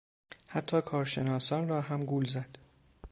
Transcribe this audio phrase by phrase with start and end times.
[0.47, 2.57] حتی کارشناسان را هم گول زد.